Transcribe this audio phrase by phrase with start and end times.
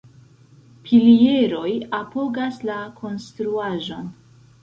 [0.87, 4.09] Pilieroj apogas la konstruaĵon.